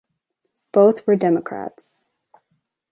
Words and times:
Both 0.71 1.05
were 1.05 1.15
Democrats. 1.15 2.03